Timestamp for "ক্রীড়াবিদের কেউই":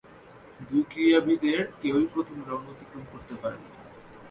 0.91-2.05